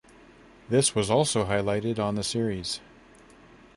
[0.67, 2.79] This was also highlighted on the series.